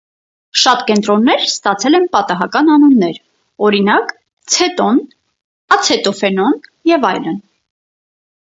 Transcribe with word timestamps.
Շատ 0.59 0.79
կետոններ 0.85 1.43
ստացել 1.47 1.97
են 1.97 2.07
պատահական 2.15 2.71
անուններ, 2.77 3.19
օրինակ, 3.67 4.15
ցետոն, 4.55 5.03
ացետոֆենոն 5.77 6.59
և 6.95 7.07
այլն։ 7.13 7.39